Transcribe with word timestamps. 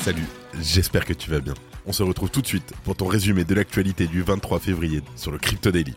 Salut, 0.00 0.26
j'espère 0.58 1.04
que 1.04 1.12
tu 1.12 1.30
vas 1.30 1.40
bien. 1.40 1.52
On 1.84 1.92
se 1.92 2.02
retrouve 2.02 2.30
tout 2.30 2.40
de 2.40 2.46
suite 2.46 2.72
pour 2.84 2.96
ton 2.96 3.06
résumé 3.06 3.44
de 3.44 3.54
l'actualité 3.54 4.06
du 4.06 4.22
23 4.22 4.58
février 4.58 5.02
sur 5.14 5.30
le 5.30 5.36
Crypto 5.36 5.70
Daily. 5.70 5.94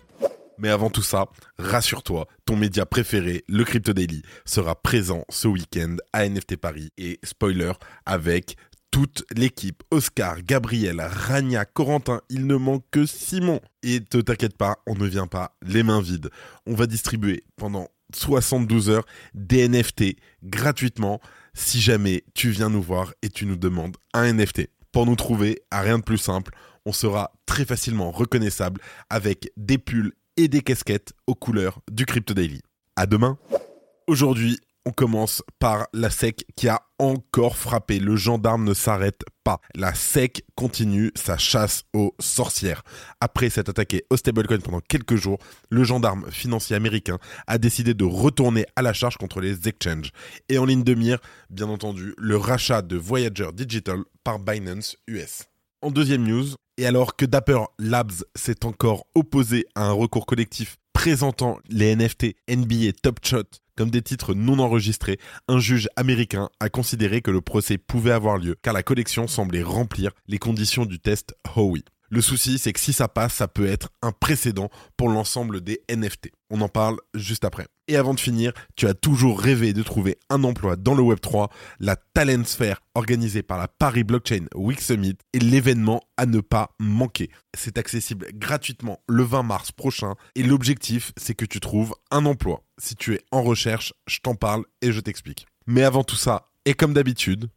Mais 0.57 0.67
avant 0.67 0.89
tout 0.89 1.01
ça, 1.01 1.27
rassure-toi, 1.57 2.27
ton 2.43 2.57
média 2.57 2.85
préféré, 2.85 3.45
le 3.47 3.63
Crypto 3.63 3.93
Daily, 3.93 4.21
sera 4.43 4.75
présent 4.75 5.23
ce 5.29 5.47
week-end 5.47 5.95
à 6.11 6.27
NFT 6.27 6.57
Paris 6.57 6.89
et 6.97 7.17
spoiler 7.23 7.71
avec 8.05 8.57
toute 8.91 9.23
l'équipe. 9.35 9.81
Oscar, 9.89 10.43
Gabriel, 10.43 11.01
Rania, 11.01 11.63
Corentin, 11.63 12.21
il 12.29 12.45
ne 12.45 12.55
manque 12.55 12.83
que 12.91 13.05
Simon. 13.05 13.61
Et 13.83 14.01
ne 14.13 14.21
t'inquiète 14.21 14.57
pas, 14.57 14.79
on 14.85 14.95
ne 14.95 15.07
vient 15.07 15.27
pas 15.27 15.55
les 15.65 15.81
mains 15.81 16.01
vides. 16.01 16.29
On 16.67 16.75
va 16.75 16.87
distribuer 16.87 17.45
pendant 17.55 17.87
72 18.15 18.89
heures 18.89 19.05
des 19.33 19.67
NFT 19.67 20.15
gratuitement 20.43 21.19
si 21.53 21.79
jamais 21.79 22.23
tu 22.33 22.49
viens 22.49 22.69
nous 22.69 22.81
voir 22.81 23.13
et 23.21 23.29
tu 23.29 23.45
nous 23.45 23.55
demandes 23.55 23.97
un 24.13 24.31
NFT. 24.33 24.69
Pour 24.91 25.05
nous 25.05 25.15
trouver, 25.15 25.61
à 25.71 25.81
rien 25.81 25.97
de 25.97 26.03
plus 26.03 26.17
simple, 26.17 26.53
on 26.85 26.91
sera 26.91 27.31
très 27.45 27.65
facilement 27.65 28.11
reconnaissable 28.11 28.81
avec 29.09 29.51
des 29.57 29.77
pulls 29.77 30.13
et 30.37 30.47
des 30.47 30.61
casquettes 30.61 31.13
aux 31.27 31.35
couleurs 31.35 31.79
du 31.91 32.05
Crypto 32.05 32.33
Daily. 32.33 32.61
À 32.95 33.05
demain. 33.05 33.37
Aujourd'hui, 34.07 34.59
on 34.85 34.91
commence 34.91 35.41
par 35.59 35.87
la 35.93 36.09
SEC 36.09 36.45
qui 36.55 36.67
a 36.67 36.81
encore 36.99 37.57
frappé. 37.57 37.99
Le 37.99 38.15
gendarme 38.15 38.63
ne 38.63 38.73
s'arrête 38.73 39.23
pas. 39.43 39.59
La 39.75 39.93
SEC 39.93 40.43
continue 40.55 41.11
sa 41.15 41.37
chasse 41.37 41.83
aux 41.93 42.15
sorcières. 42.19 42.83
Après 43.19 43.49
s'être 43.49 43.69
attaqué 43.69 44.05
au 44.09 44.17
stablecoin 44.17 44.59
pendant 44.59 44.81
quelques 44.81 45.15
jours, 45.15 45.39
le 45.69 45.83
gendarme 45.83 46.29
financier 46.31 46.75
américain 46.75 47.17
a 47.47 47.57
décidé 47.57 47.93
de 47.93 48.05
retourner 48.05 48.65
à 48.75 48.81
la 48.81 48.93
charge 48.93 49.17
contre 49.17 49.41
les 49.41 49.67
exchanges. 49.67 50.11
Et 50.49 50.57
en 50.57 50.65
ligne 50.65 50.83
de 50.83 50.93
mire, 50.93 51.19
bien 51.49 51.69
entendu, 51.69 52.13
le 52.17 52.37
rachat 52.37 52.81
de 52.81 52.97
Voyager 52.97 53.49
Digital 53.53 53.99
par 54.23 54.39
Binance 54.39 54.97
US. 55.07 55.43
En 55.81 55.91
deuxième 55.91 56.23
news, 56.23 56.47
et 56.77 56.85
alors 56.85 57.15
que 57.15 57.25
Dapper 57.25 57.59
Labs 57.77 58.23
s'est 58.35 58.65
encore 58.65 59.05
opposé 59.15 59.65
à 59.75 59.85
un 59.85 59.91
recours 59.91 60.25
collectif 60.25 60.77
présentant 60.93 61.59
les 61.69 61.95
NFT 61.95 62.35
NBA 62.49 62.93
Top 63.01 63.19
Shot 63.23 63.43
comme 63.75 63.89
des 63.89 64.01
titres 64.01 64.33
non 64.33 64.59
enregistrés, 64.59 65.19
un 65.47 65.59
juge 65.59 65.89
américain 65.95 66.49
a 66.59 66.69
considéré 66.69 67.21
que 67.21 67.31
le 67.31 67.41
procès 67.41 67.77
pouvait 67.77 68.11
avoir 68.11 68.37
lieu 68.37 68.55
car 68.61 68.73
la 68.73 68.83
collection 68.83 69.27
semblait 69.27 69.63
remplir 69.63 70.11
les 70.27 70.39
conditions 70.39 70.85
du 70.85 70.99
test 70.99 71.35
Howey. 71.55 71.83
Le 72.09 72.21
souci, 72.21 72.59
c'est 72.59 72.73
que 72.73 72.79
si 72.79 72.93
ça 72.93 73.07
passe, 73.07 73.33
ça 73.33 73.47
peut 73.47 73.65
être 73.65 73.89
un 74.03 74.11
précédent 74.11 74.69
pour 74.97 75.09
l'ensemble 75.09 75.61
des 75.61 75.81
NFT. 75.89 76.29
On 76.51 76.61
en 76.61 76.69
parle 76.69 76.97
juste 77.15 77.43
après. 77.43 77.65
Et 77.87 77.97
avant 77.97 78.13
de 78.13 78.19
finir, 78.19 78.53
tu 78.75 78.87
as 78.87 78.93
toujours 78.93 79.39
rêvé 79.39 79.73
de 79.73 79.83
trouver 79.83 80.17
un 80.29 80.43
emploi 80.43 80.77
dans 80.77 80.95
le 80.95 81.03
Web3. 81.03 81.49
La 81.79 81.97
Talent 81.97 82.45
Sphere, 82.45 82.79
organisée 82.95 83.43
par 83.43 83.57
la 83.57 83.67
Paris 83.67 84.05
Blockchain 84.05 84.45
Week 84.55 84.79
Summit, 84.79 85.17
est 85.33 85.43
l'événement 85.43 86.01
à 86.15 86.25
ne 86.25 86.39
pas 86.39 86.71
manquer. 86.79 87.29
C'est 87.57 87.77
accessible 87.77 88.27
gratuitement 88.33 89.01
le 89.07 89.23
20 89.23 89.43
mars 89.43 89.71
prochain 89.73 90.13
et 90.35 90.43
l'objectif, 90.43 91.11
c'est 91.17 91.35
que 91.35 91.45
tu 91.45 91.59
trouves 91.59 91.93
un 92.09 92.25
emploi. 92.25 92.63
Si 92.77 92.95
tu 92.95 93.15
es 93.15 93.21
en 93.31 93.43
recherche, 93.43 93.93
je 94.07 94.19
t'en 94.19 94.35
parle 94.35 94.63
et 94.81 94.91
je 94.91 95.01
t'explique. 95.01 95.45
Mais 95.67 95.83
avant 95.83 96.03
tout 96.03 96.15
ça, 96.15 96.49
et 96.65 96.73
comme 96.75 96.93
d'habitude, 96.93 97.49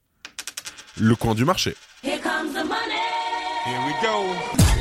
le 0.96 1.14
coin 1.14 1.34
du 1.34 1.44
marché. 1.44 1.76
Here 2.02 2.20
comes 2.20 2.52
the 2.52 2.66
money. 2.66 2.96
Here 3.64 3.80
we 3.86 3.94
go. 4.02 4.75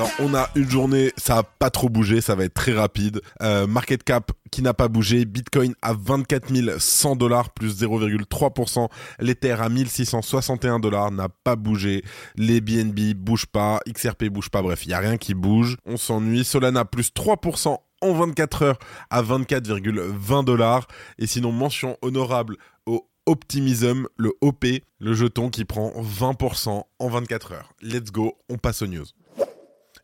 Alors 0.00 0.12
on 0.18 0.32
a 0.32 0.48
une 0.54 0.70
journée, 0.70 1.12
ça 1.18 1.36
a 1.36 1.42
pas 1.42 1.68
trop 1.68 1.90
bougé, 1.90 2.22
ça 2.22 2.34
va 2.34 2.44
être 2.44 2.54
très 2.54 2.72
rapide. 2.72 3.20
Euh, 3.42 3.66
market 3.66 4.02
cap 4.02 4.32
qui 4.50 4.62
n'a 4.62 4.72
pas 4.72 4.88
bougé, 4.88 5.26
Bitcoin 5.26 5.74
à 5.82 5.92
24 5.92 6.78
100 6.78 7.16
dollars 7.16 7.50
plus 7.50 7.82
0,3%, 7.82 8.88
l'Ether 9.18 9.56
à 9.60 9.68
1661 9.68 10.78
dollars 10.78 11.10
n'a 11.10 11.28
pas 11.28 11.54
bougé, 11.54 12.02
les 12.36 12.62
BNB 12.62 13.12
bougent 13.14 13.44
pas, 13.44 13.80
XRP 13.86 14.30
bouge 14.30 14.48
pas, 14.48 14.62
bref, 14.62 14.86
il 14.86 14.88
y 14.88 14.94
a 14.94 15.00
rien 15.00 15.18
qui 15.18 15.34
bouge. 15.34 15.76
On 15.84 15.98
s'ennuie, 15.98 16.44
Solana 16.44 16.86
plus 16.86 17.10
3% 17.14 17.76
en 18.00 18.12
24 18.14 18.62
heures 18.62 18.78
à 19.10 19.22
24,20 19.22 20.44
dollars. 20.46 20.86
Et 21.18 21.26
sinon, 21.26 21.52
mention 21.52 21.98
honorable 22.00 22.56
au 22.86 23.06
Optimism, 23.26 24.06
le 24.16 24.32
OP, 24.40 24.64
le 24.98 25.12
jeton 25.12 25.50
qui 25.50 25.66
prend 25.66 25.92
20% 26.00 26.84
en 26.98 27.08
24 27.08 27.52
heures. 27.52 27.74
Let's 27.82 28.10
go, 28.10 28.38
on 28.48 28.56
passe 28.56 28.80
aux 28.80 28.86
news. 28.86 29.04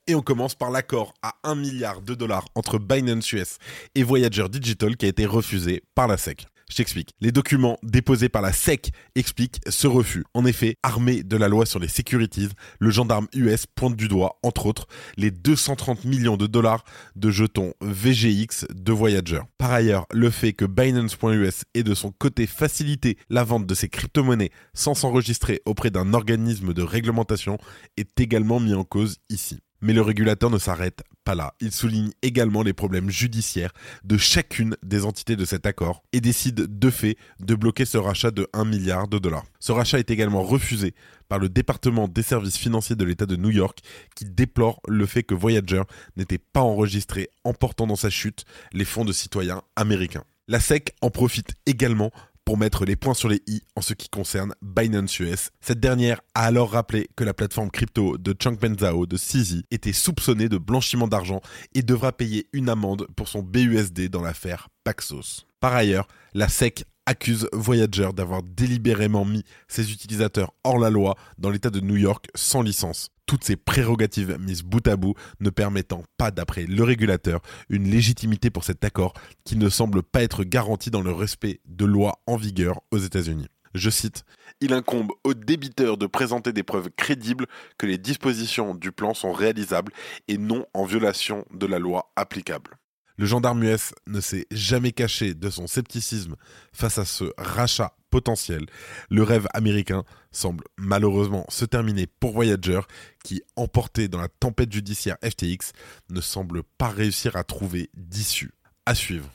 Et 0.08 0.14
on 0.14 0.22
commence 0.22 0.54
par 0.54 0.70
l'accord 0.70 1.14
à 1.22 1.34
1 1.42 1.56
milliard 1.56 2.00
de 2.00 2.14
dollars 2.14 2.46
entre 2.54 2.78
Binance 2.78 3.32
US 3.32 3.58
et 3.96 4.04
Voyager 4.04 4.48
Digital 4.48 4.96
qui 4.96 5.06
a 5.06 5.08
été 5.08 5.26
refusé 5.26 5.82
par 5.96 6.06
la 6.06 6.16
SEC. 6.16 6.46
Je 6.70 6.76
t'explique. 6.76 7.10
Les 7.20 7.32
documents 7.32 7.76
déposés 7.82 8.28
par 8.28 8.42
la 8.42 8.52
SEC 8.52 8.92
expliquent 9.16 9.60
ce 9.68 9.88
refus. 9.88 10.24
En 10.32 10.44
effet, 10.46 10.76
armé 10.84 11.24
de 11.24 11.36
la 11.36 11.48
loi 11.48 11.66
sur 11.66 11.80
les 11.80 11.88
securities, 11.88 12.50
le 12.78 12.90
gendarme 12.90 13.26
US 13.34 13.66
pointe 13.66 13.96
du 13.96 14.06
doigt, 14.06 14.38
entre 14.44 14.66
autres, 14.66 14.86
les 15.16 15.32
230 15.32 16.04
millions 16.04 16.36
de 16.36 16.46
dollars 16.46 16.84
de 17.16 17.30
jetons 17.30 17.72
VGX 17.80 18.66
de 18.74 18.92
Voyager. 18.92 19.40
Par 19.58 19.72
ailleurs, 19.72 20.06
le 20.12 20.30
fait 20.30 20.52
que 20.52 20.64
Binance.us 20.64 21.64
ait 21.74 21.82
de 21.82 21.94
son 21.94 22.12
côté 22.12 22.46
facilité 22.46 23.16
la 23.28 23.42
vente 23.42 23.66
de 23.66 23.74
ses 23.74 23.88
crypto-monnaies 23.88 24.50
sans 24.72 24.94
s'enregistrer 24.94 25.62
auprès 25.66 25.90
d'un 25.90 26.14
organisme 26.14 26.74
de 26.74 26.82
réglementation 26.82 27.58
est 27.96 28.20
également 28.20 28.60
mis 28.60 28.74
en 28.74 28.84
cause 28.84 29.18
ici. 29.30 29.58
Mais 29.80 29.92
le 29.92 30.02
régulateur 30.02 30.50
ne 30.50 30.58
s'arrête 30.58 31.02
pas 31.24 31.34
là. 31.34 31.54
Il 31.60 31.72
souligne 31.72 32.10
également 32.22 32.62
les 32.62 32.72
problèmes 32.72 33.10
judiciaires 33.10 33.72
de 34.04 34.16
chacune 34.16 34.76
des 34.82 35.04
entités 35.04 35.36
de 35.36 35.44
cet 35.44 35.66
accord 35.66 36.02
et 36.12 36.20
décide 36.20 36.78
de 36.78 36.90
fait 36.90 37.16
de 37.40 37.54
bloquer 37.54 37.84
ce 37.84 37.98
rachat 37.98 38.30
de 38.30 38.48
1 38.52 38.64
milliard 38.64 39.08
de 39.08 39.18
dollars. 39.18 39.44
Ce 39.58 39.72
rachat 39.72 39.98
est 39.98 40.10
également 40.10 40.42
refusé 40.42 40.94
par 41.28 41.38
le 41.38 41.48
département 41.48 42.08
des 42.08 42.22
services 42.22 42.56
financiers 42.56 42.96
de 42.96 43.04
l'État 43.04 43.26
de 43.26 43.36
New 43.36 43.50
York 43.50 43.80
qui 44.14 44.24
déplore 44.24 44.80
le 44.88 45.06
fait 45.06 45.22
que 45.22 45.34
Voyager 45.34 45.82
n'était 46.16 46.38
pas 46.38 46.60
enregistré 46.60 47.28
emportant 47.44 47.86
dans 47.86 47.96
sa 47.96 48.10
chute 48.10 48.44
les 48.72 48.84
fonds 48.84 49.04
de 49.04 49.12
citoyens 49.12 49.62
américains. 49.74 50.24
La 50.48 50.60
SEC 50.60 50.94
en 51.02 51.10
profite 51.10 51.54
également 51.66 52.12
pour 52.46 52.56
mettre 52.56 52.84
les 52.84 52.96
points 52.96 53.12
sur 53.12 53.28
les 53.28 53.42
i 53.48 53.60
en 53.74 53.82
ce 53.82 53.92
qui 53.92 54.08
concerne 54.08 54.54
Binance 54.62 55.18
US. 55.18 55.50
Cette 55.60 55.80
dernière 55.80 56.22
a 56.34 56.44
alors 56.46 56.70
rappelé 56.70 57.08
que 57.16 57.24
la 57.24 57.34
plateforme 57.34 57.70
crypto 57.70 58.16
de 58.16 58.34
Changpeng 58.40 58.78
Zhao 58.78 59.04
de 59.04 59.16
CZ 59.16 59.64
était 59.72 59.92
soupçonnée 59.92 60.48
de 60.48 60.56
blanchiment 60.56 61.08
d'argent 61.08 61.40
et 61.74 61.82
devra 61.82 62.12
payer 62.12 62.48
une 62.52 62.68
amende 62.68 63.08
pour 63.16 63.26
son 63.26 63.42
BUSD 63.42 64.08
dans 64.08 64.22
l'affaire 64.22 64.68
Paxos. 64.84 65.45
Par 65.60 65.74
ailleurs, 65.74 66.06
la 66.34 66.48
SEC 66.48 66.84
accuse 67.06 67.48
Voyager 67.52 68.10
d'avoir 68.14 68.42
délibérément 68.42 69.24
mis 69.24 69.44
ses 69.68 69.92
utilisateurs 69.92 70.52
hors 70.64 70.78
la 70.78 70.90
loi 70.90 71.16
dans 71.38 71.50
l'État 71.50 71.70
de 71.70 71.80
New 71.80 71.96
York 71.96 72.26
sans 72.34 72.62
licence 72.62 73.10
toutes 73.26 73.44
ces 73.44 73.56
prérogatives 73.56 74.38
mises 74.40 74.62
bout 74.62 74.86
à 74.86 74.96
bout 74.96 75.14
ne 75.40 75.50
permettant 75.50 76.04
pas, 76.16 76.30
d'après 76.30 76.64
le 76.64 76.82
régulateur, 76.82 77.40
une 77.68 77.90
légitimité 77.90 78.50
pour 78.50 78.64
cet 78.64 78.84
accord 78.84 79.12
qui 79.44 79.56
ne 79.56 79.68
semble 79.68 80.02
pas 80.02 80.22
être 80.22 80.44
garanti 80.44 80.90
dans 80.90 81.02
le 81.02 81.12
respect 81.12 81.60
de 81.66 81.84
lois 81.84 82.20
en 82.26 82.36
vigueur 82.36 82.80
aux 82.92 82.98
États-Unis. 82.98 83.48
Je 83.74 83.90
cite, 83.90 84.24
Il 84.60 84.72
incombe 84.72 85.10
aux 85.24 85.34
débiteurs 85.34 85.98
de 85.98 86.06
présenter 86.06 86.52
des 86.52 86.62
preuves 86.62 86.88
crédibles 86.96 87.46
que 87.78 87.86
les 87.86 87.98
dispositions 87.98 88.74
du 88.74 88.90
plan 88.90 89.12
sont 89.12 89.32
réalisables 89.32 89.92
et 90.28 90.38
non 90.38 90.64
en 90.72 90.84
violation 90.84 91.44
de 91.52 91.66
la 91.66 91.78
loi 91.78 92.12
applicable. 92.16 92.78
Le 93.18 93.26
gendarme 93.26 93.64
US 93.64 93.94
ne 94.06 94.20
s'est 94.20 94.46
jamais 94.50 94.92
caché 94.92 95.34
de 95.34 95.48
son 95.48 95.66
scepticisme 95.66 96.36
face 96.72 96.98
à 96.98 97.04
ce 97.04 97.24
rachat 97.38 97.96
potentiel. 98.10 98.66
Le 99.10 99.22
rêve 99.22 99.46
américain 99.54 100.04
semble 100.32 100.64
malheureusement 100.76 101.46
se 101.48 101.64
terminer 101.64 102.06
pour 102.06 102.32
Voyager 102.32 102.80
qui, 103.24 103.42
emporté 103.56 104.08
dans 104.08 104.20
la 104.20 104.28
tempête 104.28 104.72
judiciaire 104.72 105.16
FTX, 105.24 105.72
ne 106.10 106.20
semble 106.20 106.62
pas 106.62 106.88
réussir 106.88 107.36
à 107.36 107.44
trouver 107.44 107.90
d'issue. 107.94 108.52
À 108.84 108.94
suivre. 108.94 109.28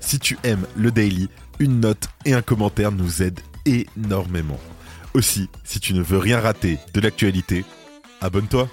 Si 0.00 0.18
tu 0.18 0.36
aimes 0.42 0.66
le 0.76 0.90
daily, 0.90 1.28
une 1.58 1.80
note 1.80 2.08
et 2.24 2.34
un 2.34 2.42
commentaire 2.42 2.92
nous 2.92 3.22
aident 3.22 3.40
énormément. 3.64 4.60
Aussi, 5.14 5.48
si 5.64 5.80
tu 5.80 5.94
ne 5.94 6.02
veux 6.02 6.18
rien 6.18 6.40
rater 6.40 6.78
de 6.92 7.00
l'actualité, 7.00 7.64
abonne-toi. 8.20 8.68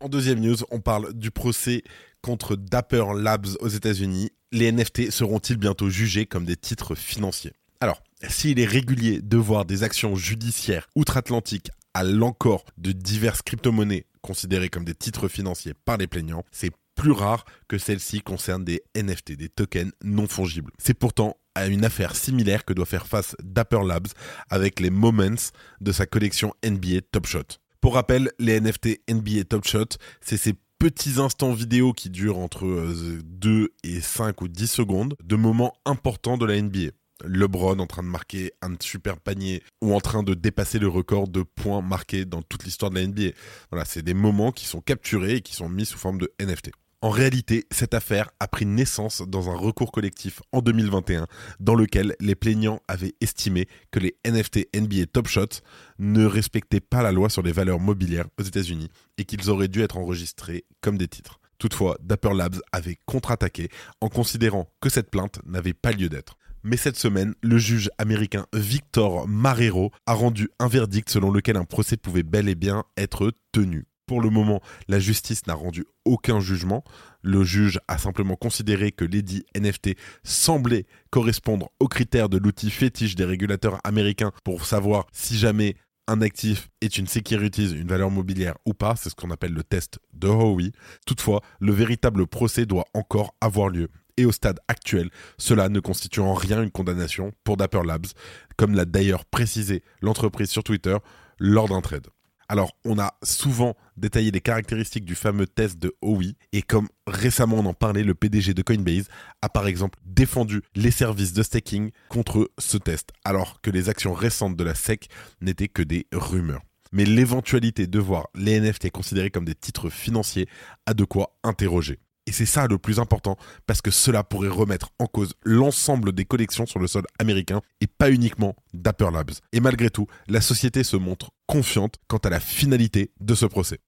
En 0.00 0.08
deuxième 0.08 0.40
news, 0.40 0.56
on 0.70 0.80
parle 0.80 1.14
du 1.14 1.30
procès 1.30 1.82
contre 2.22 2.56
Dapper 2.56 3.04
Labs 3.16 3.48
aux 3.60 3.68
États-Unis. 3.68 4.30
Les 4.52 4.70
NFT 4.70 5.10
seront-ils 5.10 5.56
bientôt 5.56 5.88
jugés 5.88 6.26
comme 6.26 6.44
des 6.44 6.56
titres 6.56 6.94
financiers? 6.94 7.52
Alors, 7.80 8.02
s'il 8.28 8.58
est 8.58 8.66
régulier 8.66 9.22
de 9.22 9.36
voir 9.36 9.64
des 9.64 9.82
actions 9.82 10.14
judiciaires 10.14 10.88
outre-Atlantique 10.96 11.70
à 11.94 12.04
l'encore 12.04 12.64
de 12.78 12.92
diverses 12.92 13.42
crypto-monnaies 13.42 14.06
considérées 14.22 14.68
comme 14.68 14.84
des 14.84 14.94
titres 14.94 15.28
financiers 15.28 15.74
par 15.84 15.96
les 15.96 16.06
plaignants, 16.06 16.44
c'est 16.52 16.72
plus 16.94 17.12
rare 17.12 17.46
que 17.68 17.78
celle-ci 17.78 18.20
concerne 18.20 18.64
des 18.64 18.82
NFT, 18.94 19.32
des 19.32 19.48
tokens 19.48 19.92
non 20.04 20.26
fongibles. 20.26 20.72
C'est 20.78 20.94
pourtant 20.94 21.36
à 21.54 21.66
une 21.66 21.84
affaire 21.84 22.14
similaire 22.14 22.64
que 22.64 22.74
doit 22.74 22.86
faire 22.86 23.06
face 23.06 23.34
Dapper 23.42 23.80
Labs 23.86 24.08
avec 24.50 24.80
les 24.80 24.90
Moments 24.90 25.52
de 25.80 25.92
sa 25.92 26.06
collection 26.06 26.52
NBA 26.64 27.00
Top 27.10 27.26
Shot. 27.26 27.58
Pour 27.80 27.94
rappel, 27.94 28.30
les 28.38 28.60
NFT 28.60 29.00
NBA 29.10 29.44
Top 29.44 29.66
Shot, 29.66 29.96
c'est 30.20 30.36
ces 30.36 30.54
petits 30.80 31.20
instants 31.20 31.52
vidéo 31.52 31.92
qui 31.92 32.08
durent 32.08 32.38
entre 32.38 32.64
2 32.64 33.50
euh, 33.50 33.68
et 33.84 34.00
5 34.00 34.40
ou 34.40 34.48
10 34.48 34.66
secondes 34.66 35.14
de 35.22 35.36
moments 35.36 35.74
importants 35.84 36.38
de 36.38 36.46
la 36.46 36.60
NBA. 36.60 36.92
LeBron 37.22 37.78
en 37.78 37.86
train 37.86 38.02
de 38.02 38.08
marquer 38.08 38.52
un 38.62 38.74
super 38.80 39.20
panier 39.20 39.62
ou 39.82 39.94
en 39.94 40.00
train 40.00 40.22
de 40.22 40.32
dépasser 40.32 40.78
le 40.78 40.88
record 40.88 41.28
de 41.28 41.42
points 41.42 41.82
marqués 41.82 42.24
dans 42.24 42.40
toute 42.40 42.64
l'histoire 42.64 42.90
de 42.90 42.98
la 42.98 43.06
NBA. 43.06 43.36
Voilà, 43.70 43.84
c'est 43.84 44.00
des 44.00 44.14
moments 44.14 44.52
qui 44.52 44.64
sont 44.64 44.80
capturés 44.80 45.36
et 45.36 45.40
qui 45.42 45.54
sont 45.54 45.68
mis 45.68 45.84
sous 45.84 45.98
forme 45.98 46.18
de 46.18 46.32
NFT. 46.40 46.70
En 47.02 47.08
réalité, 47.08 47.66
cette 47.70 47.94
affaire 47.94 48.28
a 48.40 48.46
pris 48.46 48.66
naissance 48.66 49.22
dans 49.26 49.48
un 49.48 49.56
recours 49.56 49.90
collectif 49.90 50.42
en 50.52 50.60
2021 50.60 51.26
dans 51.58 51.74
lequel 51.74 52.14
les 52.20 52.34
plaignants 52.34 52.80
avaient 52.88 53.14
estimé 53.22 53.68
que 53.90 54.00
les 54.00 54.16
NFT 54.26 54.68
NBA 54.76 55.06
Top 55.10 55.26
Shots 55.26 55.62
ne 55.98 56.26
respectaient 56.26 56.80
pas 56.80 57.02
la 57.02 57.10
loi 57.10 57.30
sur 57.30 57.40
les 57.40 57.52
valeurs 57.52 57.80
mobilières 57.80 58.26
aux 58.38 58.42
États-Unis 58.42 58.90
et 59.16 59.24
qu'ils 59.24 59.48
auraient 59.48 59.68
dû 59.68 59.80
être 59.80 59.96
enregistrés 59.96 60.66
comme 60.82 60.98
des 60.98 61.08
titres. 61.08 61.40
Toutefois, 61.56 61.96
Dapper 62.02 62.34
Labs 62.34 62.60
avait 62.70 62.98
contre-attaqué 63.06 63.70
en 64.02 64.10
considérant 64.10 64.70
que 64.82 64.90
cette 64.90 65.10
plainte 65.10 65.40
n'avait 65.46 65.72
pas 65.72 65.92
lieu 65.92 66.10
d'être. 66.10 66.36
Mais 66.64 66.76
cette 66.76 66.96
semaine, 66.98 67.34
le 67.42 67.56
juge 67.56 67.88
américain 67.96 68.44
Victor 68.52 69.26
Marrero 69.26 69.90
a 70.04 70.12
rendu 70.12 70.50
un 70.58 70.68
verdict 70.68 71.08
selon 71.08 71.30
lequel 71.30 71.56
un 71.56 71.64
procès 71.64 71.96
pouvait 71.96 72.22
bel 72.22 72.50
et 72.50 72.54
bien 72.54 72.84
être 72.98 73.32
tenu. 73.52 73.86
Pour 74.10 74.20
le 74.20 74.28
moment, 74.28 74.60
la 74.88 74.98
justice 74.98 75.46
n'a 75.46 75.54
rendu 75.54 75.84
aucun 76.04 76.40
jugement. 76.40 76.82
Le 77.22 77.44
juge 77.44 77.78
a 77.86 77.96
simplement 77.96 78.34
considéré 78.34 78.90
que 78.90 79.04
Lady 79.04 79.44
NFT 79.56 79.90
semblait 80.24 80.86
correspondre 81.10 81.70
aux 81.78 81.86
critères 81.86 82.28
de 82.28 82.36
l'outil 82.36 82.72
fétiche 82.72 83.14
des 83.14 83.24
régulateurs 83.24 83.78
américains 83.84 84.32
pour 84.42 84.66
savoir 84.66 85.06
si 85.12 85.38
jamais 85.38 85.76
un 86.08 86.22
actif 86.22 86.70
est 86.80 86.98
une 86.98 87.06
securities, 87.06 87.70
une 87.70 87.86
valeur 87.86 88.10
mobilière 88.10 88.56
ou 88.66 88.74
pas, 88.74 88.96
c'est 88.96 89.10
ce 89.10 89.14
qu'on 89.14 89.30
appelle 89.30 89.52
le 89.52 89.62
test 89.62 90.00
de 90.12 90.26
Howey. 90.26 90.72
Toutefois, 91.06 91.40
le 91.60 91.70
véritable 91.70 92.26
procès 92.26 92.66
doit 92.66 92.86
encore 92.94 93.36
avoir 93.40 93.68
lieu. 93.68 93.90
Et 94.16 94.24
au 94.24 94.32
stade 94.32 94.58
actuel, 94.66 95.10
cela 95.38 95.68
ne 95.68 95.78
constitue 95.78 96.18
en 96.18 96.34
rien 96.34 96.64
une 96.64 96.72
condamnation 96.72 97.30
pour 97.44 97.56
Dapper 97.56 97.82
Labs, 97.86 98.08
comme 98.56 98.74
l'a 98.74 98.86
d'ailleurs 98.86 99.24
précisé 99.24 99.84
l'entreprise 100.02 100.50
sur 100.50 100.64
Twitter 100.64 100.96
lors 101.38 101.68
d'un 101.68 101.80
trade. 101.80 102.08
Alors, 102.50 102.72
on 102.84 102.98
a 102.98 103.14
souvent 103.22 103.76
détaillé 103.96 104.32
les 104.32 104.40
caractéristiques 104.40 105.04
du 105.04 105.14
fameux 105.14 105.46
test 105.46 105.78
de 105.78 105.94
OI, 106.02 106.32
et 106.52 106.62
comme 106.62 106.88
récemment 107.06 107.58
on 107.58 107.66
en 107.66 107.74
parlait, 107.74 108.02
le 108.02 108.12
PDG 108.12 108.54
de 108.54 108.62
Coinbase 108.62 109.06
a 109.40 109.48
par 109.48 109.68
exemple 109.68 110.00
défendu 110.04 110.60
les 110.74 110.90
services 110.90 111.32
de 111.32 111.44
staking 111.44 111.92
contre 112.08 112.50
ce 112.58 112.76
test, 112.76 113.12
alors 113.24 113.60
que 113.60 113.70
les 113.70 113.88
actions 113.88 114.14
récentes 114.14 114.56
de 114.56 114.64
la 114.64 114.74
SEC 114.74 115.06
n'étaient 115.40 115.68
que 115.68 115.82
des 115.82 116.08
rumeurs. 116.12 116.62
Mais 116.90 117.04
l'éventualité 117.04 117.86
de 117.86 118.00
voir 118.00 118.26
les 118.34 118.58
NFT 118.58 118.90
considérés 118.90 119.30
comme 119.30 119.44
des 119.44 119.54
titres 119.54 119.88
financiers 119.88 120.48
a 120.86 120.94
de 120.94 121.04
quoi 121.04 121.36
interroger. 121.44 122.00
Et 122.30 122.32
c'est 122.32 122.46
ça 122.46 122.68
le 122.68 122.78
plus 122.78 123.00
important, 123.00 123.36
parce 123.66 123.82
que 123.82 123.90
cela 123.90 124.22
pourrait 124.22 124.46
remettre 124.46 124.90
en 125.00 125.06
cause 125.06 125.34
l'ensemble 125.42 126.12
des 126.12 126.24
collections 126.24 126.64
sur 126.64 126.78
le 126.78 126.86
sol 126.86 127.02
américain, 127.18 127.60
et 127.80 127.88
pas 127.88 128.08
uniquement 128.08 128.54
Dapper 128.72 129.08
Labs. 129.12 129.32
Et 129.52 129.58
malgré 129.58 129.90
tout, 129.90 130.06
la 130.28 130.40
société 130.40 130.84
se 130.84 130.96
montre 130.96 131.32
confiante 131.48 131.96
quant 132.06 132.18
à 132.18 132.30
la 132.30 132.38
finalité 132.38 133.10
de 133.18 133.34
ce 133.34 133.46
procès. 133.46 133.80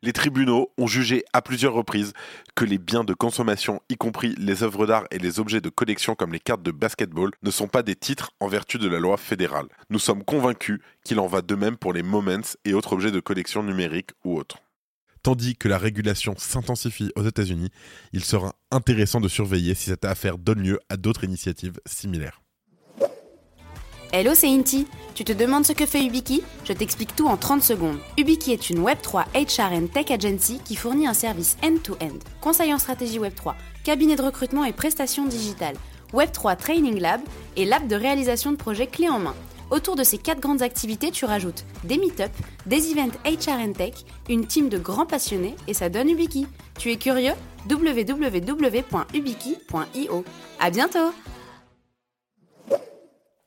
Les 0.00 0.12
tribunaux 0.12 0.70
ont 0.78 0.86
jugé 0.86 1.24
à 1.32 1.42
plusieurs 1.42 1.72
reprises 1.72 2.12
que 2.54 2.64
les 2.64 2.78
biens 2.78 3.02
de 3.02 3.14
consommation, 3.14 3.80
y 3.88 3.96
compris 3.96 4.36
les 4.38 4.62
œuvres 4.62 4.86
d'art 4.86 5.08
et 5.10 5.18
les 5.18 5.40
objets 5.40 5.60
de 5.60 5.68
collection 5.68 6.14
comme 6.14 6.32
les 6.32 6.38
cartes 6.38 6.62
de 6.62 6.70
basketball, 6.70 7.32
ne 7.42 7.50
sont 7.50 7.66
pas 7.66 7.82
des 7.82 7.96
titres 7.96 8.30
en 8.38 8.46
vertu 8.46 8.78
de 8.78 8.88
la 8.88 9.00
loi 9.00 9.16
fédérale. 9.16 9.66
Nous 9.90 9.98
sommes 9.98 10.22
convaincus 10.22 10.78
qu'il 11.02 11.18
en 11.18 11.26
va 11.26 11.42
de 11.42 11.56
même 11.56 11.76
pour 11.76 11.92
les 11.92 12.04
moments 12.04 12.46
et 12.64 12.74
autres 12.74 12.92
objets 12.92 13.10
de 13.10 13.18
collection 13.18 13.64
numérique 13.64 14.10
ou 14.24 14.38
autres. 14.38 14.58
Tandis 15.22 15.56
que 15.56 15.68
la 15.68 15.78
régulation 15.78 16.34
s'intensifie 16.36 17.10
aux 17.16 17.24
États-Unis, 17.24 17.70
il 18.12 18.24
sera 18.24 18.54
intéressant 18.70 19.20
de 19.20 19.28
surveiller 19.28 19.74
si 19.74 19.90
cette 19.90 20.04
affaire 20.04 20.38
donne 20.38 20.60
lieu 20.60 20.80
à 20.88 20.96
d'autres 20.96 21.24
initiatives 21.24 21.80
similaires. 21.86 22.40
Hello, 24.10 24.30
c'est 24.34 24.48
Inti. 24.48 24.86
Tu 25.14 25.22
te 25.22 25.32
demandes 25.32 25.66
ce 25.66 25.74
que 25.74 25.84
fait 25.84 26.02
Ubiki? 26.02 26.42
Je 26.64 26.72
t'explique 26.72 27.14
tout 27.14 27.28
en 27.28 27.36
30 27.36 27.62
secondes. 27.62 27.98
Ubiki 28.16 28.52
est 28.52 28.70
une 28.70 28.82
Web3 28.82 29.26
HR 29.34 29.92
Tech 29.92 30.10
Agency 30.10 30.60
qui 30.64 30.76
fournit 30.76 31.06
un 31.06 31.12
service 31.12 31.58
end-to-end. 31.62 32.18
Conseil 32.40 32.72
en 32.72 32.78
stratégie 32.78 33.18
Web3, 33.18 33.54
cabinet 33.84 34.16
de 34.16 34.22
recrutement 34.22 34.64
et 34.64 34.72
prestations 34.72 35.26
digitales, 35.26 35.76
Web3 36.14 36.56
Training 36.56 36.98
Lab 36.98 37.20
et 37.56 37.66
lab 37.66 37.86
de 37.86 37.96
réalisation 37.96 38.50
de 38.50 38.56
projets 38.56 38.86
clés 38.86 39.10
en 39.10 39.18
main. 39.18 39.34
Autour 39.70 39.96
de 39.96 40.02
ces 40.02 40.16
quatre 40.16 40.40
grandes 40.40 40.62
activités, 40.62 41.10
tu 41.10 41.26
rajoutes 41.26 41.64
des 41.84 41.98
meet-up, 41.98 42.32
des 42.66 42.90
events 42.90 43.18
HR 43.24 43.72
Tech, 43.76 43.92
une 44.30 44.46
team 44.46 44.68
de 44.70 44.78
grands 44.78 45.04
passionnés 45.06 45.56
et 45.66 45.74
ça 45.74 45.90
donne 45.90 46.08
Ubiki. 46.08 46.46
Tu 46.78 46.90
es 46.90 46.96
curieux? 46.96 47.34
www.ubiki.io. 47.68 48.44
À 50.58 50.70
bientôt 50.70 51.12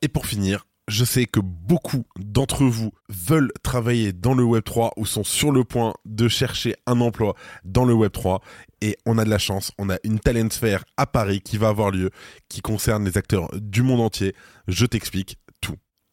Et 0.00 0.06
pour 0.08 0.26
finir, 0.26 0.64
je 0.88 1.04
sais 1.04 1.26
que 1.26 1.40
beaucoup 1.40 2.04
d'entre 2.18 2.64
vous 2.64 2.92
veulent 3.08 3.52
travailler 3.62 4.12
dans 4.12 4.34
le 4.34 4.44
Web3 4.44 4.90
ou 4.96 5.06
sont 5.06 5.24
sur 5.24 5.50
le 5.50 5.64
point 5.64 5.94
de 6.04 6.28
chercher 6.28 6.76
un 6.86 7.00
emploi 7.00 7.34
dans 7.64 7.84
le 7.84 7.94
Web3 7.94 8.40
et 8.80 8.96
on 9.06 9.16
a 9.18 9.24
de 9.24 9.30
la 9.30 9.38
chance, 9.38 9.72
on 9.78 9.90
a 9.90 9.96
une 10.02 10.18
talent 10.18 10.50
fair 10.50 10.84
à 10.96 11.06
Paris 11.06 11.40
qui 11.40 11.56
va 11.56 11.68
avoir 11.68 11.92
lieu, 11.92 12.10
qui 12.48 12.60
concerne 12.60 13.04
les 13.04 13.16
acteurs 13.16 13.48
du 13.54 13.82
monde 13.82 14.00
entier. 14.00 14.34
Je 14.66 14.84
t'explique 14.86 15.38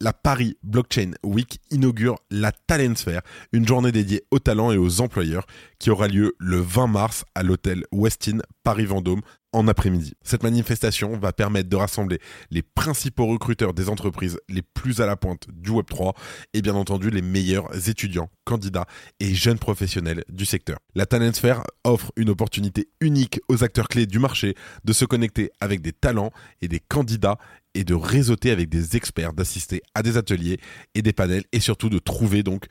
la 0.01 0.13
Paris 0.13 0.57
Blockchain 0.63 1.11
Week 1.23 1.59
inaugure 1.71 2.19
la 2.31 2.51
Talent 2.51 2.95
Fair, 2.95 3.21
une 3.51 3.67
journée 3.67 3.91
dédiée 3.91 4.23
aux 4.31 4.39
talents 4.39 4.71
et 4.71 4.77
aux 4.77 5.01
employeurs 5.01 5.45
qui 5.77 5.89
aura 5.89 6.07
lieu 6.07 6.35
le 6.39 6.57
20 6.57 6.87
mars 6.87 7.25
à 7.35 7.43
l'hôtel 7.43 7.83
Westin 7.91 8.39
Paris-Vendôme 8.63 9.21
en 9.51 9.67
après-midi. 9.67 10.13
Cette 10.23 10.43
manifestation 10.43 11.17
va 11.17 11.33
permettre 11.33 11.69
de 11.69 11.75
rassembler 11.75 12.19
les 12.51 12.61
principaux 12.61 13.25
recruteurs 13.25 13.73
des 13.73 13.89
entreprises 13.89 14.39
les 14.47 14.61
plus 14.61 15.01
à 15.01 15.05
la 15.05 15.15
pointe 15.15 15.47
du 15.49 15.71
Web3 15.71 16.13
et 16.53 16.61
bien 16.61 16.75
entendu 16.75 17.09
les 17.09 17.21
meilleurs 17.21 17.89
étudiants, 17.89 18.29
candidats 18.45 18.85
et 19.19 19.33
jeunes 19.33 19.59
professionnels 19.59 20.23
du 20.29 20.45
secteur. 20.45 20.77
La 20.95 21.05
Talent 21.05 21.33
Fair 21.33 21.63
offre 21.83 22.11
une 22.15 22.29
opportunité 22.29 22.89
unique 23.01 23.39
aux 23.47 23.63
acteurs 23.63 23.87
clés 23.87 24.05
du 24.05 24.19
marché 24.19 24.55
de 24.83 24.93
se 24.93 25.05
connecter 25.05 25.51
avec 25.59 25.81
des 25.81 25.93
talents 25.93 26.31
et 26.61 26.67
des 26.67 26.79
candidats 26.79 27.37
et 27.73 27.83
de 27.83 27.93
réseauter 27.93 28.51
avec 28.51 28.69
des 28.69 28.95
experts, 28.95 29.33
d'assister 29.33 29.81
à 29.95 30.03
des 30.03 30.17
ateliers 30.17 30.59
et 30.95 31.01
des 31.01 31.13
panels 31.13 31.43
et 31.51 31.59
surtout 31.59 31.89
de 31.89 31.99
trouver 31.99 32.43
donc 32.43 32.65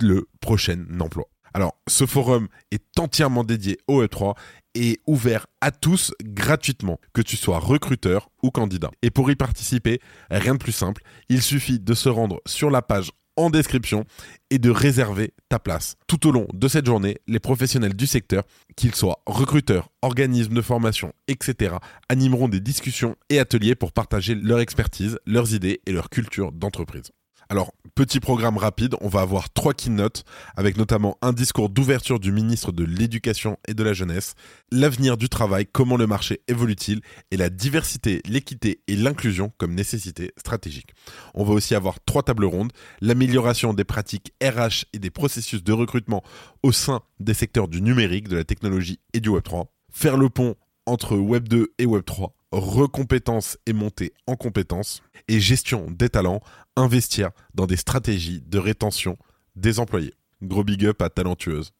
le 0.00 0.28
prochain 0.40 0.84
emploi. 1.00 1.28
Alors, 1.54 1.76
ce 1.86 2.04
forum 2.04 2.48
est 2.72 2.98
entièrement 2.98 3.44
dédié 3.44 3.78
au 3.86 4.02
E3 4.02 4.34
et 4.74 5.00
ouvert 5.06 5.46
à 5.60 5.70
tous 5.70 6.12
gratuitement, 6.20 6.98
que 7.12 7.22
tu 7.22 7.36
sois 7.36 7.60
recruteur 7.60 8.28
ou 8.42 8.50
candidat. 8.50 8.90
Et 9.02 9.10
pour 9.10 9.30
y 9.30 9.36
participer, 9.36 10.00
rien 10.30 10.54
de 10.54 10.58
plus 10.58 10.72
simple, 10.72 11.02
il 11.28 11.42
suffit 11.42 11.78
de 11.78 11.94
se 11.94 12.08
rendre 12.08 12.40
sur 12.44 12.70
la 12.70 12.82
page 12.82 13.12
en 13.36 13.50
description 13.50 14.04
et 14.50 14.58
de 14.58 14.70
réserver 14.70 15.32
ta 15.48 15.58
place. 15.58 15.94
Tout 16.06 16.26
au 16.28 16.32
long 16.32 16.46
de 16.52 16.68
cette 16.68 16.86
journée, 16.86 17.18
les 17.26 17.40
professionnels 17.40 17.94
du 17.94 18.06
secteur, 18.06 18.44
qu'ils 18.76 18.94
soient 18.94 19.22
recruteurs, 19.26 19.90
organismes 20.02 20.54
de 20.54 20.62
formation, 20.62 21.12
etc., 21.28 21.76
animeront 22.08 22.48
des 22.48 22.60
discussions 22.60 23.16
et 23.30 23.38
ateliers 23.38 23.74
pour 23.74 23.92
partager 23.92 24.34
leur 24.34 24.60
expertise, 24.60 25.18
leurs 25.26 25.54
idées 25.54 25.80
et 25.86 25.92
leur 25.92 26.10
culture 26.10 26.52
d'entreprise. 26.52 27.10
Alors, 27.54 27.72
petit 27.94 28.18
programme 28.18 28.56
rapide, 28.56 28.96
on 29.00 29.06
va 29.06 29.20
avoir 29.20 29.48
trois 29.48 29.74
keynotes 29.74 30.24
avec 30.56 30.76
notamment 30.76 31.16
un 31.22 31.32
discours 31.32 31.68
d'ouverture 31.68 32.18
du 32.18 32.32
ministre 32.32 32.72
de 32.72 32.82
l'Éducation 32.82 33.58
et 33.68 33.74
de 33.74 33.84
la 33.84 33.92
Jeunesse, 33.92 34.34
l'avenir 34.72 35.16
du 35.16 35.28
travail, 35.28 35.64
comment 35.64 35.96
le 35.96 36.08
marché 36.08 36.40
évolue-t-il 36.48 37.00
et 37.30 37.36
la 37.36 37.50
diversité, 37.50 38.22
l'équité 38.26 38.80
et 38.88 38.96
l'inclusion 38.96 39.52
comme 39.56 39.72
nécessité 39.72 40.32
stratégique. 40.36 40.94
On 41.32 41.44
va 41.44 41.54
aussi 41.54 41.76
avoir 41.76 42.02
trois 42.04 42.24
tables 42.24 42.44
rondes, 42.44 42.72
l'amélioration 43.00 43.72
des 43.72 43.84
pratiques 43.84 44.32
RH 44.42 44.86
et 44.92 44.98
des 44.98 45.10
processus 45.10 45.62
de 45.62 45.72
recrutement 45.72 46.24
au 46.64 46.72
sein 46.72 47.02
des 47.20 47.34
secteurs 47.34 47.68
du 47.68 47.82
numérique, 47.82 48.26
de 48.26 48.36
la 48.36 48.42
technologie 48.42 48.98
et 49.12 49.20
du 49.20 49.28
Web3, 49.28 49.66
faire 49.92 50.16
le 50.16 50.28
pont 50.28 50.56
entre 50.86 51.16
Web 51.16 51.48
2 51.48 51.72
et 51.78 51.86
Web 51.86 52.04
3, 52.04 52.34
recompétence 52.60 53.58
et 53.66 53.72
montée 53.72 54.12
en 54.26 54.36
compétences, 54.36 55.02
et 55.28 55.40
gestion 55.40 55.90
des 55.90 56.08
talents, 56.08 56.40
investir 56.76 57.30
dans 57.54 57.66
des 57.66 57.76
stratégies 57.76 58.42
de 58.46 58.58
rétention 58.58 59.16
des 59.56 59.78
employés. 59.78 60.14
Gros 60.42 60.64
big 60.64 60.84
up 60.84 61.00
à 61.02 61.10
Talentueuse. 61.10 61.72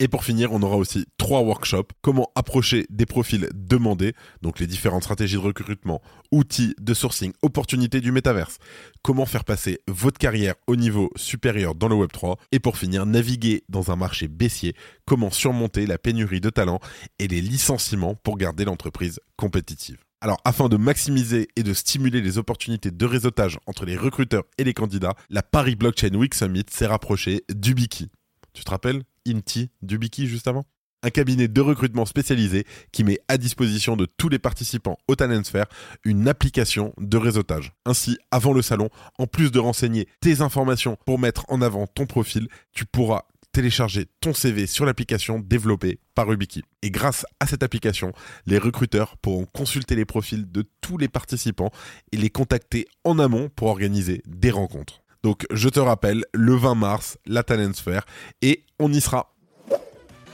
Et 0.00 0.06
pour 0.06 0.22
finir, 0.22 0.52
on 0.52 0.62
aura 0.62 0.76
aussi 0.76 1.06
trois 1.16 1.40
workshops. 1.40 1.88
Comment 2.02 2.30
approcher 2.36 2.86
des 2.88 3.06
profils 3.06 3.48
demandés, 3.54 4.14
donc 4.42 4.60
les 4.60 4.68
différentes 4.68 5.02
stratégies 5.02 5.34
de 5.34 5.40
recrutement, 5.40 6.00
outils 6.30 6.74
de 6.80 6.94
sourcing, 6.94 7.32
opportunités 7.42 8.00
du 8.00 8.12
métaverse. 8.12 8.58
Comment 9.02 9.26
faire 9.26 9.44
passer 9.44 9.80
votre 9.88 10.18
carrière 10.18 10.54
au 10.68 10.76
niveau 10.76 11.10
supérieur 11.16 11.74
dans 11.74 11.88
le 11.88 11.96
Web3. 11.96 12.36
Et 12.52 12.60
pour 12.60 12.78
finir, 12.78 13.06
naviguer 13.06 13.64
dans 13.68 13.90
un 13.90 13.96
marché 13.96 14.28
baissier. 14.28 14.74
Comment 15.04 15.30
surmonter 15.30 15.86
la 15.86 15.98
pénurie 15.98 16.40
de 16.40 16.50
talents 16.50 16.80
et 17.18 17.26
les 17.26 17.40
licenciements 17.40 18.14
pour 18.14 18.36
garder 18.36 18.64
l'entreprise 18.64 19.18
compétitive. 19.36 20.07
Alors, 20.20 20.40
afin 20.44 20.68
de 20.68 20.76
maximiser 20.76 21.46
et 21.54 21.62
de 21.62 21.72
stimuler 21.72 22.20
les 22.20 22.38
opportunités 22.38 22.90
de 22.90 23.06
réseautage 23.06 23.60
entre 23.66 23.84
les 23.84 23.96
recruteurs 23.96 24.42
et 24.58 24.64
les 24.64 24.74
candidats, 24.74 25.14
la 25.30 25.44
Paris 25.44 25.76
Blockchain 25.76 26.12
Week 26.14 26.34
Summit 26.34 26.64
s'est 26.68 26.86
rapprochée 26.86 27.44
d'Ubiki. 27.48 28.10
Tu 28.52 28.64
te 28.64 28.70
rappelles 28.70 29.04
Inti 29.28 29.70
d'Ubiki 29.80 30.26
juste 30.26 30.48
avant? 30.48 30.66
Un 31.04 31.10
cabinet 31.10 31.46
de 31.46 31.60
recrutement 31.60 32.04
spécialisé 32.04 32.66
qui 32.90 33.04
met 33.04 33.20
à 33.28 33.38
disposition 33.38 33.96
de 33.96 34.06
tous 34.06 34.28
les 34.28 34.40
participants 34.40 34.98
au 35.06 35.14
Talent 35.14 35.44
Sphere 35.44 35.66
une 36.02 36.26
application 36.26 36.92
de 36.98 37.16
réseautage. 37.16 37.72
Ainsi, 37.86 38.18
avant 38.32 38.52
le 38.52 38.62
salon, 38.62 38.88
en 39.20 39.28
plus 39.28 39.52
de 39.52 39.60
renseigner 39.60 40.08
tes 40.20 40.40
informations 40.40 40.98
pour 41.06 41.20
mettre 41.20 41.44
en 41.46 41.62
avant 41.62 41.86
ton 41.86 42.06
profil, 42.06 42.48
tu 42.72 42.84
pourras 42.84 43.22
télécharger 43.58 44.06
ton 44.20 44.34
CV 44.34 44.68
sur 44.68 44.86
l'application 44.86 45.40
développée 45.40 45.98
par 46.14 46.30
Ubiki. 46.30 46.62
Et 46.82 46.92
grâce 46.92 47.26
à 47.40 47.46
cette 47.48 47.64
application, 47.64 48.12
les 48.46 48.56
recruteurs 48.56 49.16
pourront 49.16 49.46
consulter 49.46 49.96
les 49.96 50.04
profils 50.04 50.48
de 50.48 50.64
tous 50.80 50.96
les 50.96 51.08
participants 51.08 51.72
et 52.12 52.18
les 52.18 52.30
contacter 52.30 52.86
en 53.02 53.18
amont 53.18 53.48
pour 53.48 53.66
organiser 53.66 54.22
des 54.28 54.52
rencontres. 54.52 55.02
Donc 55.24 55.44
je 55.50 55.68
te 55.68 55.80
rappelle, 55.80 56.24
le 56.32 56.54
20 56.54 56.76
mars, 56.76 57.18
la 57.26 57.42
Talent 57.42 57.72
Sphere, 57.72 58.06
et 58.42 58.64
on 58.78 58.92
y 58.92 59.00
sera. 59.00 59.34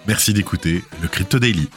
Merci 0.07 0.35
d'écouter 0.35 0.85
le 1.01 1.09
Crypto 1.09 1.39
Daily. 1.39 1.71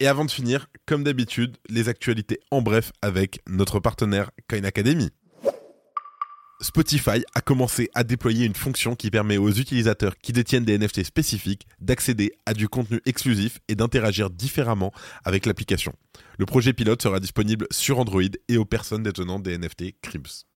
Et 0.00 0.06
avant 0.06 0.26
de 0.26 0.30
finir, 0.30 0.66
comme 0.84 1.02
d'habitude, 1.02 1.56
les 1.70 1.88
actualités 1.88 2.40
en 2.50 2.60
bref 2.60 2.92
avec 3.00 3.40
notre 3.48 3.80
partenaire 3.80 4.32
Coin 4.50 4.64
Academy. 4.64 5.08
Spotify 6.60 7.22
a 7.34 7.42
commencé 7.42 7.90
à 7.94 8.02
déployer 8.02 8.46
une 8.46 8.54
fonction 8.54 8.94
qui 8.94 9.10
permet 9.10 9.36
aux 9.36 9.50
utilisateurs 9.50 10.16
qui 10.16 10.32
détiennent 10.32 10.64
des 10.64 10.78
NFT 10.78 11.04
spécifiques 11.04 11.66
d'accéder 11.80 12.32
à 12.46 12.54
du 12.54 12.68
contenu 12.68 13.00
exclusif 13.04 13.60
et 13.68 13.74
d'interagir 13.74 14.30
différemment 14.30 14.92
avec 15.24 15.44
l'application. 15.44 15.92
Le 16.38 16.46
projet 16.46 16.72
pilote 16.72 17.02
sera 17.02 17.20
disponible 17.20 17.66
sur 17.70 17.98
Android 17.98 18.22
et 18.48 18.56
aux 18.56 18.64
personnes 18.64 19.02
détenant 19.02 19.38
des 19.38 19.58
NFT 19.58 20.00
Cribs. 20.00 20.46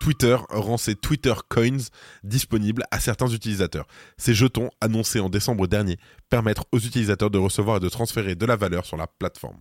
Twitter 0.00 0.36
rend 0.48 0.78
ses 0.78 0.94
Twitter 0.94 1.34
Coins 1.48 1.90
disponibles 2.22 2.84
à 2.90 3.00
certains 3.00 3.28
utilisateurs. 3.28 3.86
Ces 4.16 4.34
jetons, 4.34 4.70
annoncés 4.80 5.20
en 5.20 5.28
décembre 5.28 5.66
dernier, 5.66 5.98
permettent 6.30 6.60
aux 6.72 6.78
utilisateurs 6.78 7.30
de 7.30 7.38
recevoir 7.38 7.78
et 7.78 7.80
de 7.80 7.88
transférer 7.88 8.34
de 8.34 8.46
la 8.46 8.56
valeur 8.56 8.86
sur 8.86 8.96
la 8.96 9.06
plateforme. 9.06 9.58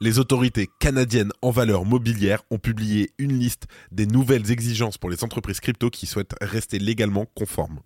Les 0.00 0.18
autorités 0.18 0.68
canadiennes 0.80 1.30
en 1.40 1.52
valeur 1.52 1.84
mobilière 1.84 2.42
ont 2.50 2.58
publié 2.58 3.12
une 3.18 3.38
liste 3.38 3.66
des 3.92 4.06
nouvelles 4.06 4.50
exigences 4.50 4.98
pour 4.98 5.08
les 5.08 5.22
entreprises 5.22 5.60
crypto 5.60 5.88
qui 5.88 6.06
souhaitent 6.06 6.34
rester 6.40 6.80
légalement 6.80 7.26
conformes. 7.26 7.78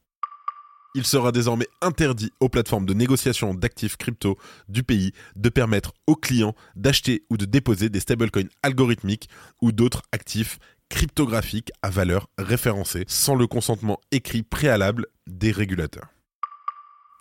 Il 0.94 1.04
sera 1.04 1.32
désormais 1.32 1.68
interdit 1.82 2.32
aux 2.40 2.48
plateformes 2.48 2.86
de 2.86 2.94
négociation 2.94 3.52
d'actifs 3.52 3.98
crypto 3.98 4.38
du 4.70 4.82
pays 4.82 5.12
de 5.36 5.50
permettre 5.50 5.92
aux 6.06 6.16
clients 6.16 6.54
d'acheter 6.76 7.24
ou 7.28 7.36
de 7.36 7.44
déposer 7.44 7.90
des 7.90 8.00
stablecoins 8.00 8.48
algorithmiques 8.62 9.28
ou 9.60 9.70
d'autres 9.70 10.02
actifs 10.10 10.58
cryptographiques 10.88 11.70
à 11.82 11.90
valeur 11.90 12.30
référencée 12.38 13.04
sans 13.06 13.34
le 13.34 13.46
consentement 13.46 14.00
écrit 14.12 14.42
préalable 14.42 15.06
des 15.26 15.52
régulateurs. 15.52 16.08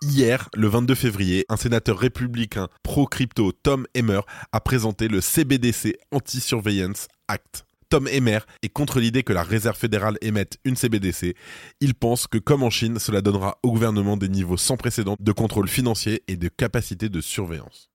Hier, 0.00 0.48
le 0.54 0.68
22 0.68 0.94
février, 0.94 1.44
un 1.48 1.56
sénateur 1.56 1.98
républicain 1.98 2.68
pro-crypto, 2.84 3.50
Tom 3.50 3.84
Emmer, 3.96 4.20
a 4.52 4.60
présenté 4.60 5.08
le 5.08 5.20
CBDC 5.20 5.98
Anti-Surveillance 6.12 7.08
Act. 7.26 7.64
Tom 7.88 8.06
Emmer 8.06 8.38
est 8.62 8.68
contre 8.68 9.00
l'idée 9.00 9.24
que 9.24 9.32
la 9.32 9.42
Réserve 9.42 9.76
fédérale 9.76 10.16
émette 10.20 10.58
une 10.64 10.76
CBDC. 10.76 11.34
Il 11.80 11.96
pense 11.96 12.28
que, 12.28 12.38
comme 12.38 12.62
en 12.62 12.70
Chine, 12.70 13.00
cela 13.00 13.22
donnera 13.22 13.58
au 13.64 13.72
gouvernement 13.72 14.16
des 14.16 14.28
niveaux 14.28 14.56
sans 14.56 14.76
précédent 14.76 15.16
de 15.18 15.32
contrôle 15.32 15.68
financier 15.68 16.22
et 16.28 16.36
de 16.36 16.46
capacité 16.46 17.08
de 17.08 17.20
surveillance. 17.20 17.90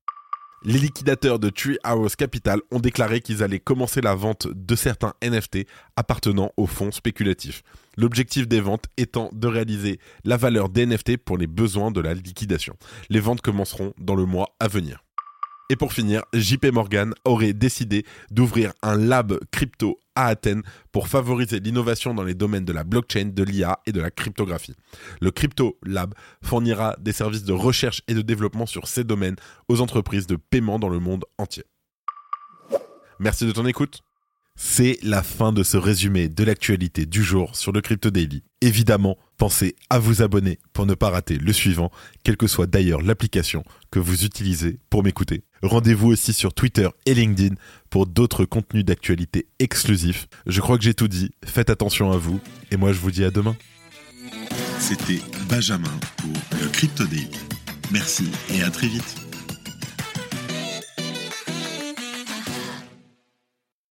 Les 0.66 0.80
liquidateurs 0.80 1.40
de 1.40 1.50
Tree 1.50 1.78
House 1.84 2.16
Capital 2.16 2.62
ont 2.72 2.80
déclaré 2.80 3.20
qu'ils 3.20 3.44
allaient 3.44 3.60
commencer 3.60 4.00
la 4.00 4.16
vente 4.16 4.48
de 4.48 4.76
certains 4.78 5.14
NFT 5.22 5.68
appartenant 5.98 6.52
aux 6.56 6.68
fonds 6.68 6.94
spéculatifs. 6.94 7.64
L'objectif 7.98 8.48
des 8.48 8.62
ventes 8.62 8.86
étant 8.96 9.30
de 9.34 9.48
réaliser 9.48 10.00
la 10.24 10.38
valeur 10.38 10.70
des 10.70 10.86
NFT 10.86 11.18
pour 11.18 11.38
les 11.38 11.48
besoins 11.48 11.92
de 11.92 12.00
la 12.00 12.14
liquidation. 12.14 12.78
Les 13.10 13.20
ventes 13.20 13.42
commenceront 13.42 13.94
dans 13.98 14.16
le 14.16 14.26
mois 14.26 14.56
à 14.62 14.70
venir. 14.70 15.03
Et 15.74 15.76
pour 15.76 15.92
finir, 15.92 16.22
JP 16.36 16.68
Morgan 16.68 17.16
aurait 17.26 17.54
décidé 17.54 18.06
d'ouvrir 18.30 18.74
un 18.84 18.96
lab 18.96 19.40
crypto 19.50 20.00
à 20.14 20.28
Athènes 20.28 20.62
pour 20.92 21.08
favoriser 21.08 21.60
l'innovation 21.60 22.14
dans 22.14 22.22
les 22.22 22.36
domaines 22.36 22.64
de 22.64 22.72
la 22.72 22.84
blockchain, 22.84 23.32
de 23.34 23.42
l'IA 23.42 23.80
et 23.88 23.92
de 23.92 24.00
la 24.00 24.12
cryptographie. 24.12 24.76
Le 25.20 25.32
Crypto 25.32 25.80
Lab 25.82 26.14
fournira 26.44 26.96
des 27.00 27.12
services 27.12 27.44
de 27.44 27.54
recherche 27.54 28.04
et 28.08 28.14
de 28.14 28.22
développement 28.22 28.68
sur 28.68 28.88
ces 28.88 29.04
domaines 29.04 29.36
aux 29.68 29.82
entreprises 29.82 30.28
de 30.28 30.36
paiement 30.36 30.78
dans 30.78 30.90
le 30.90 31.00
monde 31.00 31.26
entier. 31.40 31.64
Merci 33.18 33.48
de 33.48 33.52
ton 33.52 33.66
écoute. 33.66 34.04
C'est 34.56 35.00
la 35.02 35.24
fin 35.24 35.52
de 35.52 35.64
ce 35.64 35.78
résumé 35.78 36.30
de 36.30 36.44
l'actualité 36.44 37.06
du 37.06 37.24
jour 37.24 37.56
sur 37.56 37.72
le 37.72 37.82
Crypto 37.82 38.12
Daily. 38.12 38.44
Évidemment, 38.62 39.18
pensez 39.38 39.76
à 39.90 39.98
vous 39.98 40.22
abonner 40.22 40.60
pour 40.74 40.86
ne 40.86 40.94
pas 40.94 41.10
rater 41.10 41.38
le 41.38 41.52
suivant, 41.52 41.92
quelle 42.24 42.38
que 42.38 42.48
soit 42.48 42.68
d'ailleurs 42.68 43.02
l'application 43.02 43.64
que 43.92 44.00
vous 44.00 44.26
utilisez 44.26 44.80
pour 44.90 45.04
m'écouter. 45.04 45.44
Rendez-vous 45.64 46.10
aussi 46.10 46.34
sur 46.34 46.54
Twitter 46.54 46.88
et 47.06 47.14
LinkedIn 47.14 47.56
pour 47.90 48.06
d'autres 48.06 48.46
contenus 48.46 48.86
d'actualité 48.86 49.48
exclusifs. 49.60 50.28
Je 50.46 50.62
crois 50.62 50.78
que 50.78 50.84
j'ai 50.84 50.94
tout 50.94 51.08
dit, 51.08 51.32
faites 51.44 51.70
attention 51.70 52.12
à 52.12 52.18
vous, 52.18 52.40
et 52.70 52.78
moi 52.78 52.94
je 52.94 53.00
vous 53.00 53.12
dis 53.12 53.24
à 53.24 53.32
demain. 53.32 53.56
C'était 54.80 55.22
Benjamin 55.50 56.00
pour 56.18 56.60
le 56.62 56.68
Crypto 56.70 57.06
Daily. 57.06 57.30
Merci 57.92 58.30
et 58.54 58.62
à 58.62 58.70
très 58.70 58.88
vite. 58.88 59.23